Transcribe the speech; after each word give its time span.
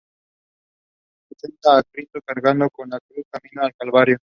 Representa 1.29 1.77
a 1.77 1.83
Cristo 1.83 2.21
cargando 2.25 2.67
con 2.71 2.89
la 2.89 2.99
cruz 3.01 3.23
camino 3.31 3.61
del 3.61 3.75
Calvario. 3.77 4.17